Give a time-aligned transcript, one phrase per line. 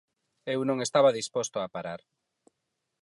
[0.53, 2.01] Eu non estaba disposto a parar.